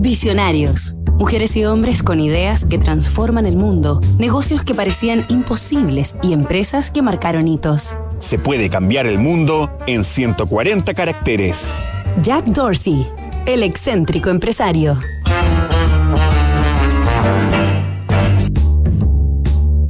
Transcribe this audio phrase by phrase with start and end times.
[0.00, 0.96] Visionarios.
[1.18, 6.90] Mujeres y hombres con ideas que transforman el mundo, negocios que parecían imposibles y empresas
[6.90, 7.98] que marcaron hitos.
[8.18, 11.84] Se puede cambiar el mundo en 140 caracteres.
[12.22, 13.06] Jack Dorsey,
[13.44, 14.98] el excéntrico empresario.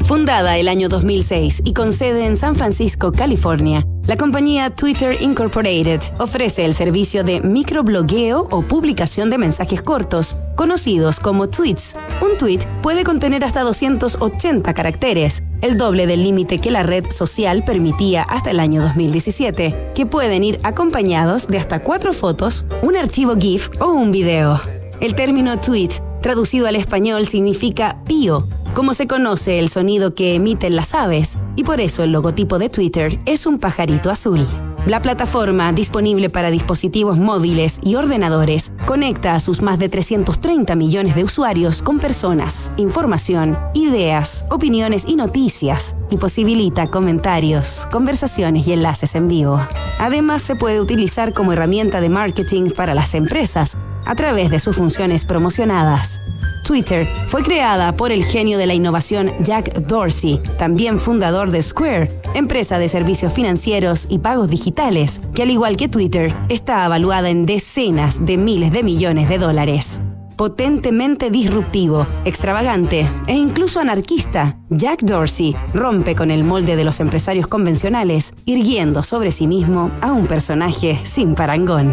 [0.04, 6.00] Fundada el año 2006 y con sede en San Francisco, California, la compañía Twitter Incorporated
[6.18, 11.96] ofrece el servicio de microblogueo o publicación de mensajes cortos, conocidos como tweets.
[12.20, 17.62] Un tweet puede contener hasta 280 caracteres, el doble del límite que la red social
[17.62, 23.36] permitía hasta el año 2017, que pueden ir acompañados de hasta cuatro fotos, un archivo
[23.36, 24.60] GIF o un video.
[25.00, 25.90] El término tweet,
[26.20, 28.48] traducido al español, significa pío
[28.80, 32.70] como se conoce el sonido que emiten las aves, y por eso el logotipo de
[32.70, 34.46] Twitter es un pajarito azul.
[34.86, 41.14] La plataforma, disponible para dispositivos móviles y ordenadores, conecta a sus más de 330 millones
[41.14, 49.14] de usuarios con personas, información, ideas, opiniones y noticias, y posibilita comentarios, conversaciones y enlaces
[49.14, 49.60] en vivo.
[49.98, 54.74] Además, se puede utilizar como herramienta de marketing para las empresas a través de sus
[54.74, 56.22] funciones promocionadas.
[56.62, 62.10] Twitter fue creada por el genio de la innovación Jack Dorsey, también fundador de Square,
[62.34, 67.46] empresa de servicios financieros y pagos digitales, que al igual que Twitter, está evaluada en
[67.46, 70.02] decenas de miles de millones de dólares.
[70.36, 77.46] Potentemente disruptivo, extravagante e incluso anarquista, Jack Dorsey rompe con el molde de los empresarios
[77.46, 81.92] convencionales, irguiendo sobre sí mismo a un personaje sin parangón.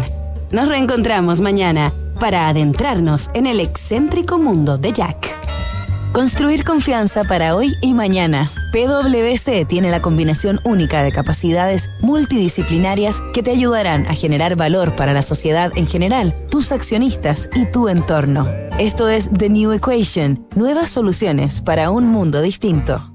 [0.50, 5.38] Nos reencontramos mañana para adentrarnos en el excéntrico mundo de Jack.
[6.12, 8.50] Construir confianza para hoy y mañana.
[8.72, 15.12] PwC tiene la combinación única de capacidades multidisciplinarias que te ayudarán a generar valor para
[15.12, 18.48] la sociedad en general, tus accionistas y tu entorno.
[18.78, 23.12] Esto es The New Equation, nuevas soluciones para un mundo distinto.